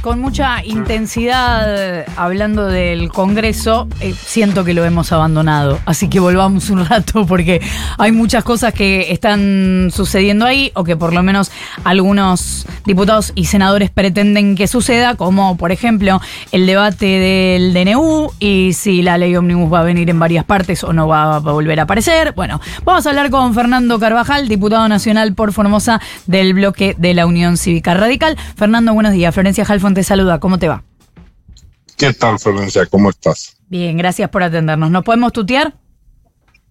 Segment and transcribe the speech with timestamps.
[0.00, 3.88] con mucha intensidad hablando del Congreso.
[4.00, 7.60] Eh, siento que lo hemos abandonado, así que volvamos un rato porque
[7.98, 11.50] hay muchas cosas que están sucediendo ahí o que por lo menos
[11.84, 16.20] algunos diputados y senadores pretenden que suceda, como por ejemplo
[16.52, 20.84] el debate del DNU y si la ley ómnibus va a venir en varias partes
[20.84, 22.32] o no va a volver a aparecer.
[22.34, 27.26] Bueno, vamos a hablar con Fernando Carvajal, diputado nacional por Formosa del bloque de la
[27.26, 28.36] Unión Cívica Radical.
[28.56, 29.34] Fernando, buenos días.
[29.34, 30.40] Florencia te saluda.
[30.40, 30.82] ¿Cómo te va?
[31.96, 32.86] ¿Qué tal, Florencia?
[32.86, 33.56] ¿Cómo estás?
[33.68, 34.90] Bien, gracias por atendernos.
[34.90, 35.74] ¿Nos podemos tutear?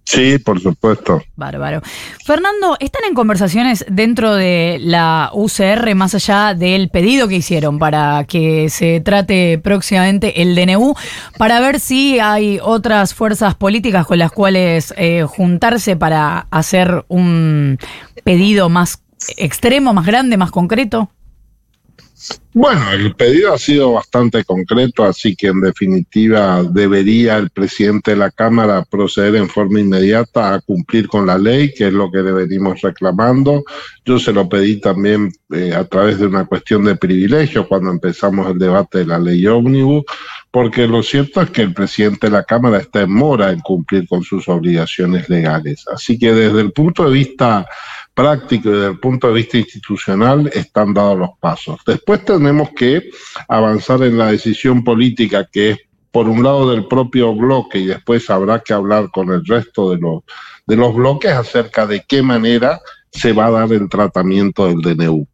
[0.05, 1.22] Sí, por supuesto.
[1.36, 1.81] Bárbaro.
[2.26, 8.26] Fernando, ¿están en conversaciones dentro de la UCR más allá del pedido que hicieron para
[8.26, 10.94] que se trate próximamente el DNU
[11.38, 17.80] para ver si hay otras fuerzas políticas con las cuales eh, juntarse para hacer un
[18.25, 19.02] pedido más
[19.38, 21.09] extremo, más grande, más concreto?
[22.53, 28.17] Bueno, el pedido ha sido bastante concreto, así que en definitiva debería el presidente de
[28.17, 32.22] la Cámara proceder en forma inmediata a cumplir con la ley, que es lo que
[32.22, 33.64] venimos reclamando.
[34.05, 38.48] Yo se lo pedí también eh, a través de una cuestión de privilegio cuando empezamos
[38.48, 40.03] el debate de la ley ómnibus,
[40.52, 44.08] porque lo cierto es que el presidente de la Cámara está en mora en cumplir
[44.08, 45.86] con sus obligaciones legales.
[45.92, 47.66] Así que desde el punto de vista
[48.14, 51.80] práctico y desde el punto de vista institucional están dados los pasos.
[51.86, 53.09] Después tenemos que
[53.47, 55.78] avanzar en la decisión política que es
[56.11, 59.97] por un lado del propio bloque y después habrá que hablar con el resto de
[59.97, 60.23] los,
[60.67, 62.80] de los bloques acerca de qué manera
[63.11, 65.27] se va a dar el tratamiento del DNU.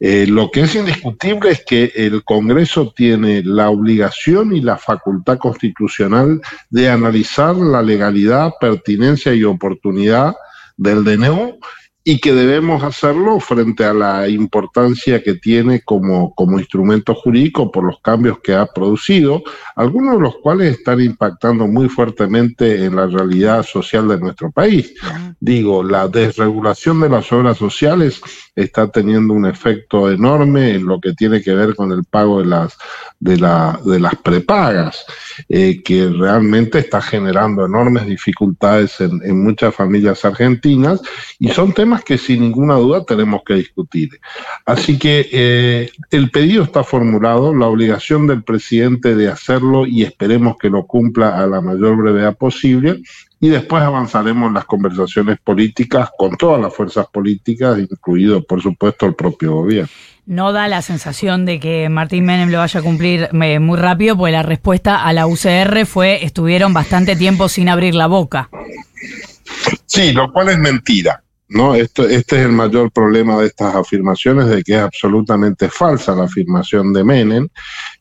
[0.00, 5.38] Eh, lo que es indiscutible es que el Congreso tiene la obligación y la facultad
[5.38, 10.34] constitucional de analizar la legalidad, pertinencia y oportunidad
[10.76, 11.58] del DNU
[12.04, 17.84] y que debemos hacerlo frente a la importancia que tiene como, como instrumento jurídico por
[17.84, 19.42] los cambios que ha producido,
[19.76, 24.94] algunos de los cuales están impactando muy fuertemente en la realidad social de nuestro país.
[25.38, 28.20] Digo, la desregulación de las obras sociales
[28.56, 32.46] está teniendo un efecto enorme en lo que tiene que ver con el pago de
[32.46, 32.76] las,
[33.20, 35.04] de la, de las prepagas,
[35.48, 41.00] eh, que realmente está generando enormes dificultades en, en muchas familias argentinas
[41.38, 44.18] y son temas que sin ninguna duda tenemos que discutir.
[44.64, 50.56] Así que eh, el pedido está formulado, la obligación del presidente de hacerlo y esperemos
[50.58, 53.02] que lo cumpla a la mayor brevedad posible
[53.38, 59.04] y después avanzaremos en las conversaciones políticas con todas las fuerzas políticas, incluido por supuesto
[59.04, 59.90] el propio gobierno.
[60.24, 64.16] No da la sensación de que Martín Menem lo vaya a cumplir eh, muy rápido,
[64.16, 68.48] porque la respuesta a la UCR fue estuvieron bastante tiempo sin abrir la boca.
[69.86, 71.22] Sí, lo cual es mentira.
[71.52, 71.74] ¿No?
[71.74, 76.24] Esto, este es el mayor problema de estas afirmaciones, de que es absolutamente falsa la
[76.24, 77.48] afirmación de Menem.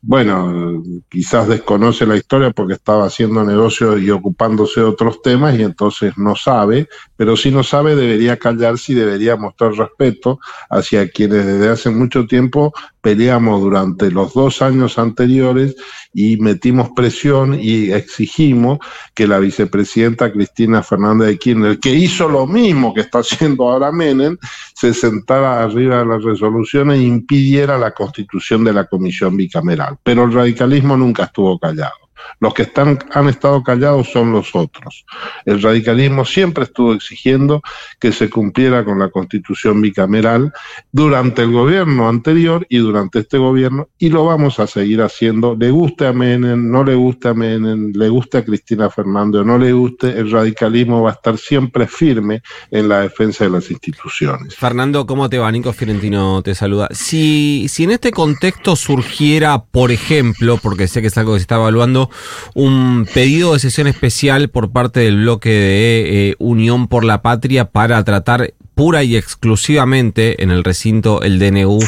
[0.04, 5.62] Bueno, quizás desconoce la historia porque estaba haciendo negocios y ocupándose de otros temas y
[5.62, 10.40] entonces no sabe, pero si no sabe debería callarse y debería mostrar respeto
[10.72, 15.76] hacia quienes desde hace mucho tiempo peleamos durante los dos años anteriores
[16.14, 18.80] y metimos presión y exigimos
[19.14, 23.92] que la vicepresidenta Cristina Fernández de Kirchner, que hizo lo mismo que está haciendo ahora
[23.92, 24.38] Menem,
[24.76, 29.91] se sentara arriba de las resoluciones e impidiera la constitución de la comisión bicameral.
[30.04, 32.01] Pero el radicalismo nunca estuvo callado.
[32.40, 35.06] Los que están, han estado callados son los otros.
[35.46, 37.62] El radicalismo siempre estuvo exigiendo
[38.00, 40.52] que se cumpliera con la constitución bicameral
[40.92, 45.56] durante el gobierno anterior y durante este gobierno y lo vamos a seguir haciendo.
[45.56, 49.44] Le guste a Menem, no le guste a Menem, le guste a Cristina Fernández o
[49.44, 53.70] no le guste, el radicalismo va a estar siempre firme en la defensa de las
[53.72, 54.56] instituciones.
[54.56, 55.52] Fernando, ¿cómo te va?
[55.52, 56.90] Nico Fiorentino te saluda.
[56.92, 61.44] Si, si en este contexto surgiera, por ejemplo, porque sé que es algo que se
[61.44, 62.10] está evaluando,
[62.54, 67.66] un pedido de sesión especial por parte del bloque de eh, Unión por la Patria
[67.66, 71.80] para tratar pura y exclusivamente en el recinto el DNU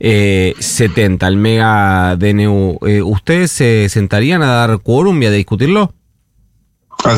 [0.00, 2.78] 70, el mega DNU.
[2.86, 5.94] Eh, ¿Ustedes se sentarían a dar quórum y a discutirlo?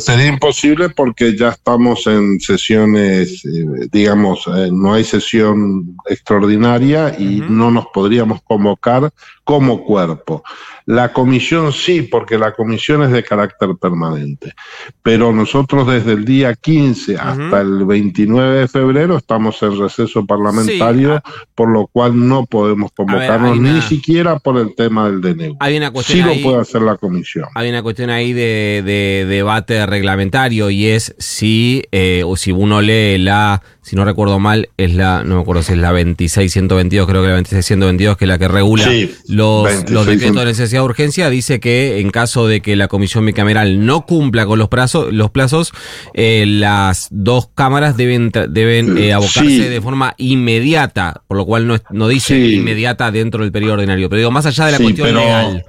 [0.01, 7.73] Sería imposible porque ya estamos en sesiones, eh, digamos, no hay sesión extraordinaria y no
[7.73, 9.11] nos podríamos convocar
[9.43, 10.45] como cuerpo.
[10.87, 14.53] La comisión sí, porque la comisión es de carácter permanente.
[15.03, 21.15] Pero nosotros desde el día 15 hasta el 29 de febrero estamos en receso parlamentario,
[21.15, 21.23] ah.
[21.55, 25.57] por lo cual no podemos convocarnos ni siquiera por el tema del DNU.
[25.61, 27.47] Hay una cuestión sí lo puede hacer la comisión.
[27.55, 33.19] Hay una cuestión ahí de, debate reglamentario y es si, eh, o si uno lee
[33.19, 37.23] la si no recuerdo mal, es la, no me acuerdo si es la 26122, creo
[37.23, 38.85] que la 26122, que es la que regula
[39.27, 39.91] los, 26.
[39.91, 43.85] los decretos de necesidad de urgencia, dice que en caso de que la comisión bicameral
[43.85, 45.73] no cumpla con los plazos, los plazos
[46.15, 49.59] eh, las dos cámaras deben, deben eh, abocarse Sí.
[49.59, 52.55] de forma inmediata, por lo cual no, no dice Sí.
[52.57, 54.09] inmediata dentro del periodo ordinario.
[54.09, 55.65] Pero digo, más allá de la Sí, cuestión pero- legal.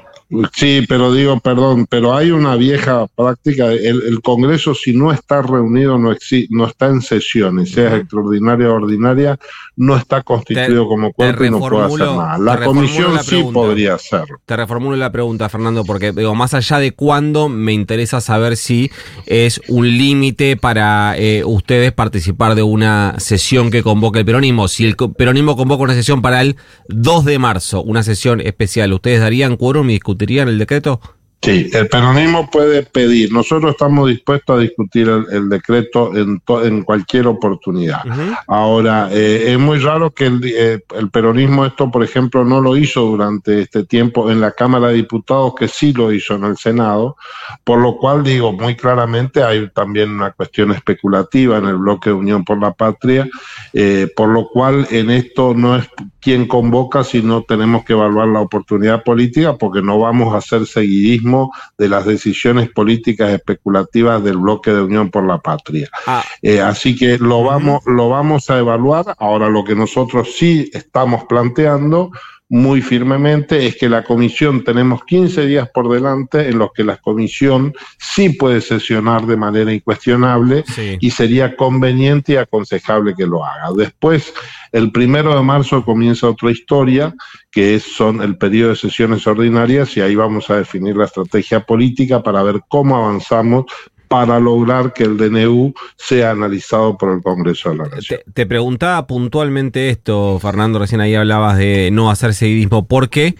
[0.55, 3.71] Sí, pero digo, perdón, pero hay una vieja práctica.
[3.71, 8.67] El, el Congreso, si no está reunido, no, exi- no está en sesiones, sea extraordinaria
[8.71, 9.38] o ordinaria,
[9.75, 12.37] no está constituido Te- como cuerpo y no puede hacer nada.
[12.37, 14.37] La comisión la sí podría hacerlo.
[14.45, 18.91] Te reformulo la pregunta, Fernando, porque digo, más allá de cuándo, me interesa saber si
[19.25, 24.67] es un límite para eh, ustedes participar de una sesión que convoque el peronismo.
[24.67, 26.55] Si el peronismo convoca una sesión para el
[26.89, 31.01] 2 de marzo, una sesión especial, ¿ustedes darían quórum y discutirían el decreto?
[31.44, 33.34] Sí, el peronismo puede pedir.
[33.34, 38.01] Nosotros estamos dispuestos a discutir el, el decreto en, to- en cualquier oportunidad.
[38.48, 42.78] Ahora, eh, es muy raro que el, eh, el peronismo esto, por ejemplo, no lo
[42.78, 46.56] hizo durante este tiempo en la Cámara de Diputados, que sí lo hizo en el
[46.56, 47.18] Senado,
[47.66, 52.16] por lo cual digo muy claramente hay también una cuestión especulativa en el bloque de
[52.16, 53.28] Unión por la Patria,
[53.74, 55.90] eh, por lo cual en esto no es
[56.23, 61.51] quien convoca, sino tenemos que evaluar la oportunidad política, porque no vamos a hacer seguidismo
[61.77, 65.89] de las decisiones políticas especulativas del bloque de Unión por la Patria.
[66.07, 69.15] Ah, Eh, así que lo vamos, lo vamos a evaluar.
[69.19, 72.11] Ahora lo que nosotros sí estamos planteando
[72.53, 76.97] muy firmemente es que la comisión tenemos 15 días por delante en los que la
[76.97, 80.95] comisión sí puede sesionar de manera incuestionable sí.
[81.00, 83.71] y sería conveniente y aconsejable que lo haga.
[83.75, 84.35] Después,
[84.71, 87.15] el primero de marzo comienza otra historia,
[87.50, 91.61] que es, son el periodo de sesiones ordinarias, y ahí vamos a definir la estrategia
[91.61, 93.65] política para ver cómo avanzamos
[94.13, 98.19] para lograr que el DNU sea analizado por el Congreso de la Nación.
[98.24, 103.33] Te, te preguntaba puntualmente esto, Fernando, recién ahí hablabas de no hacer seguidismo, porque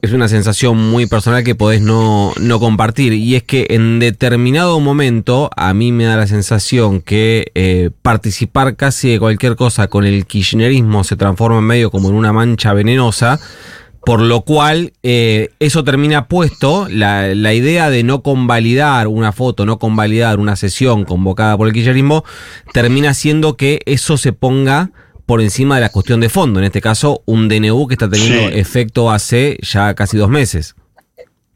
[0.00, 4.80] es una sensación muy personal que podés no, no compartir, y es que en determinado
[4.80, 10.06] momento a mí me da la sensación que eh, participar casi de cualquier cosa con
[10.06, 13.38] el kirchnerismo se transforma en medio como en una mancha venenosa,
[14.04, 19.64] por lo cual eh, eso termina puesto, la, la idea de no convalidar una foto,
[19.64, 22.24] no convalidar una sesión convocada por el kirchnerismo,
[22.72, 24.90] termina siendo que eso se ponga
[25.24, 28.48] por encima de la cuestión de fondo, en este caso un DNU que está teniendo
[28.50, 28.58] Sí.
[28.58, 30.74] efecto hace ya casi dos meses.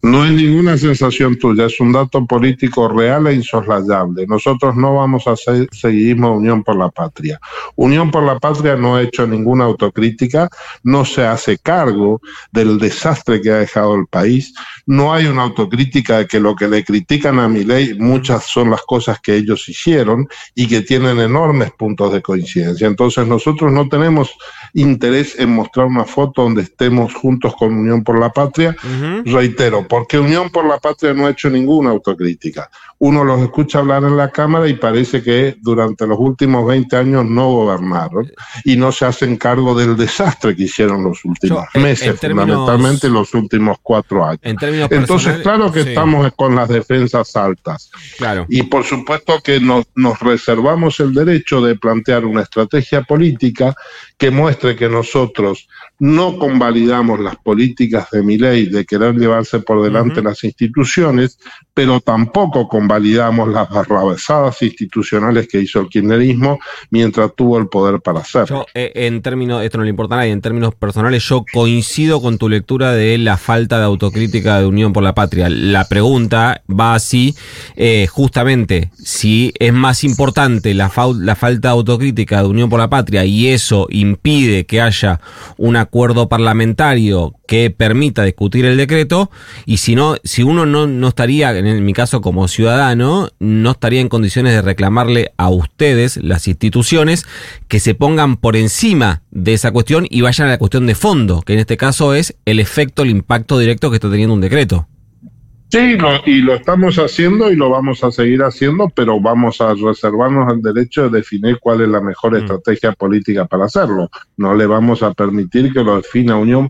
[0.06, 4.24] No es ninguna sensación tuya, es un dato político real e insoslayable.
[4.28, 7.40] Nosotros no vamos a hacer seguidismo de Unión por la Patria.
[7.74, 10.48] Unión por la Patria no ha hecho ninguna autocrítica,
[10.84, 12.20] no se hace cargo
[12.52, 14.54] del desastre que ha dejado el país,
[14.86, 18.70] no hay una autocrítica de que lo que le critican a mi ley, muchas son
[18.70, 22.86] las cosas que ellos hicieron y que tienen enormes puntos de coincidencia.
[22.86, 24.30] Entonces nosotros no tenemos
[24.72, 28.76] interés en mostrar una foto donde estemos juntos con Unión por la Patria,
[29.24, 32.68] reitero, porque Unión por la Patria no ha hecho ninguna autocrítica.
[32.98, 37.24] Uno los escucha hablar en la Cámara y parece que durante los últimos 20 años
[37.24, 38.30] no gobernaron
[38.64, 42.56] y no se hacen cargo del desastre que hicieron los últimos Yo, meses, en términos-
[42.56, 44.40] fundamentalmente los últimos cuatro años.
[44.42, 44.58] En
[44.90, 47.90] Entonces, claro que sí, estamos con las defensas altas.
[48.18, 48.44] Claro.
[48.50, 53.74] Y por supuesto que nos, nos reservamos el derecho de plantear una estrategia política
[54.18, 55.68] que muestre que nosotros
[55.98, 61.38] no convalidamos las políticas de mi ley de querer llevarse por delante las instituciones,
[61.74, 66.58] pero tampoco convalidamos las barrabasadas institucionales que hizo el kirchnerismo
[66.90, 68.60] mientras tuvo el poder para hacerlo.
[68.60, 72.20] Yo, eh, en términos, esto no le importa a nadie, en términos personales, yo coincido
[72.20, 75.48] con tu lectura de la falta de autocrítica de Unión por la Patria.
[75.50, 77.34] La pregunta va así,
[77.76, 82.88] eh, justamente, si es más importante la, la falta de autocrítica de Unión por la
[82.88, 85.20] Patria y eso impide que haya
[85.56, 89.30] un acuerdo parlamentario que permita discutir el decreto,
[89.66, 94.00] y si no, si uno no, no estaría, en mi caso como ciudadano, no estaría
[94.00, 97.26] en condiciones de reclamarle a ustedes, las instituciones,
[97.68, 101.42] que se pongan por encima de esa cuestión y vayan a la cuestión de fondo,
[101.42, 104.88] que en este caso es el efecto, el impacto directo que está teniendo un decreto.
[105.68, 109.74] Sí, lo- y lo estamos haciendo y lo vamos a seguir haciendo, pero vamos a
[109.74, 112.36] reservarnos el derecho de definir cuál es la mejor Mm.
[112.36, 114.08] estrategia política para hacerlo.
[114.36, 116.68] No le vamos a permitir que lo defina Unión.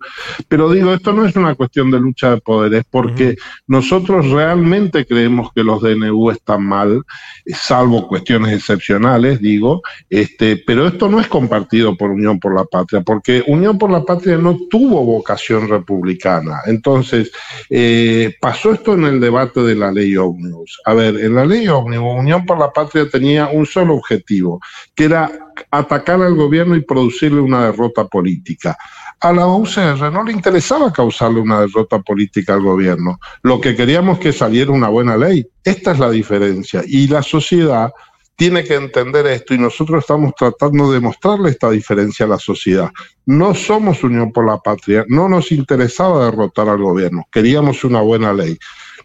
[0.48, 3.36] Pero digo, esto no es una cuestión de lucha de poderes, porque
[3.66, 7.02] nosotros realmente creemos que los DNU están mal,
[7.46, 13.02] salvo cuestiones excepcionales, digo, este, pero esto no es compartido por Unión por la Patria,
[13.02, 16.60] porque Unión por la Patria no tuvo vocación republicana.
[16.64, 17.30] Entonces,
[17.68, 20.80] eh, pasó esto en el debate de la ley Omnibus.
[20.84, 24.60] A ver, en la ley Omnibus, Unión por la Patria tenía un solo objetivo,
[24.94, 25.30] que era
[25.70, 28.76] atacar al gobierno y producirle una derrota política.
[29.20, 33.18] A la UCR no le interesaba causarle una derrota política al gobierno.
[33.42, 35.46] Lo que queríamos que saliera una buena ley.
[35.64, 36.82] Esta es la diferencia.
[36.86, 37.92] Y la sociedad
[38.36, 42.90] tiene que entender esto y nosotros estamos tratando de mostrarle esta diferencia a la sociedad.
[43.24, 48.34] No somos Unión por la Patria, no nos interesaba derrotar al gobierno, queríamos una buena
[48.34, 48.58] ley.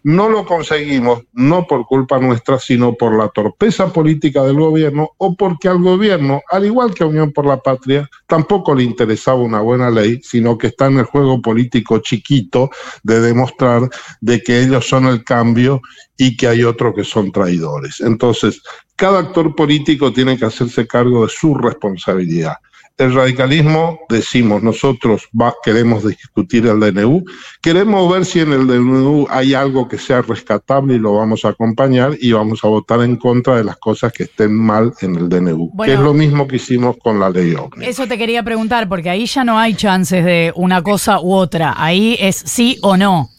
[0.04, 5.36] No lo conseguimos, no por culpa nuestra, sino por la torpeza política del gobierno o
[5.36, 9.60] porque al gobierno, al igual que a Unión por la Patria, tampoco le interesaba una
[9.60, 12.70] buena ley, sino que está en el juego político chiquito
[13.04, 13.88] de demostrar
[14.20, 15.80] de que ellos son el cambio
[16.16, 18.00] y que hay otros que son traidores.
[18.00, 18.60] Entonces,
[18.96, 22.56] cada actor político tiene que hacerse cargo de su responsabilidad.
[22.98, 25.28] El radicalismo, decimos, nosotros
[25.64, 27.24] queremos discutir el DNU,
[27.60, 31.48] queremos ver si en el DNU hay algo que sea rescatable y lo vamos a
[31.48, 35.28] acompañar y vamos a votar en contra de las cosas que estén mal en el
[35.28, 37.86] DNU, que es lo mismo que hicimos con la ley OVNI.
[37.86, 41.74] Eso te quería preguntar, porque ahí ya no hay chances de una cosa u otra,
[41.76, 43.30] ahí es sí o no.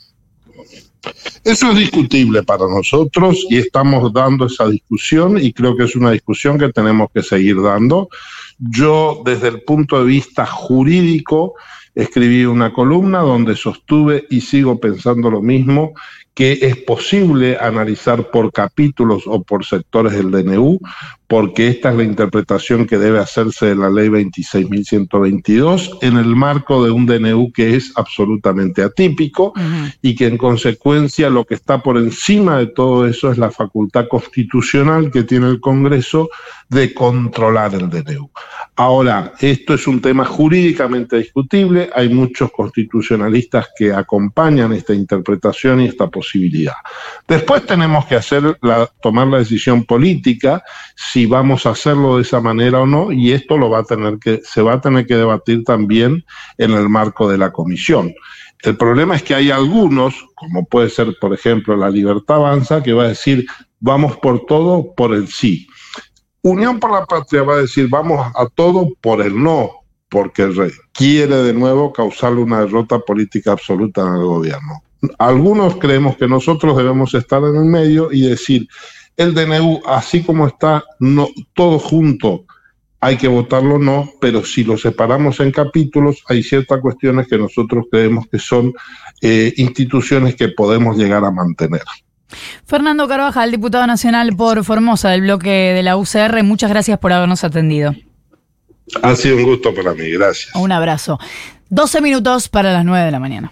[1.43, 6.11] Eso es discutible para nosotros y estamos dando esa discusión y creo que es una
[6.11, 8.07] discusión que tenemos que seguir dando.
[8.57, 11.55] Yo, desde el punto de vista jurídico,
[11.95, 15.93] escribí una columna donde sostuve y sigo pensando lo mismo,
[16.33, 20.79] que es posible analizar por capítulos o por sectores del DNU,
[21.27, 26.83] porque esta es la interpretación que debe hacerse de la ley 26.122 en el marco
[26.83, 29.53] de un DNU que es absolutamente atípico
[30.01, 34.07] y que en consecuencia lo que está por encima de todo eso es la facultad
[34.07, 36.29] constitucional que tiene el Congreso
[36.69, 38.31] de controlar el DNU.
[38.75, 45.85] Ahora, esto es un tema jurídicamente discutible, hay muchos constitucionalistas que acompañan esta interpretación y
[45.85, 46.73] esta posibilidad.
[47.27, 50.63] Después tenemos que hacer la, tomar la decisión política
[50.95, 54.17] si vamos a hacerlo de esa manera o no, y esto lo va a tener
[54.17, 56.25] que, se va a tener que debatir también
[56.57, 58.13] en el marco de la comisión.
[58.63, 62.93] El problema es que hay algunos, como puede ser, por ejemplo, la Libertad Avanza, que
[62.93, 63.45] va a decir,
[63.79, 65.67] vamos por todo por el sí.
[66.43, 69.71] Unión por la Patria va a decir, vamos a todo por el no,
[70.09, 70.47] porque
[70.91, 74.83] quiere de nuevo causarle una derrota política absoluta en el gobierno.
[75.17, 78.67] Algunos creemos que nosotros debemos estar en el medio y decir,
[79.15, 82.45] el DNU, así como está, no, todo junto,
[82.99, 87.85] hay que votarlo no, pero si lo separamos en capítulos, hay ciertas cuestiones que nosotros
[87.89, 88.73] creemos que son
[89.21, 91.83] eh, instituciones que podemos llegar a mantener.
[92.65, 97.43] Fernando Carvajal, diputado nacional por Formosa del bloque de la UCR, muchas gracias por habernos
[97.43, 97.95] atendido.
[99.01, 100.53] Ha sido un gusto para mí, gracias.
[100.55, 101.19] Un abrazo.
[101.69, 103.51] 12 minutos para las 9 de la mañana.